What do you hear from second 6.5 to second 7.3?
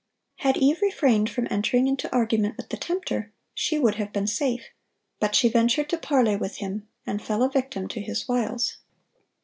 him, and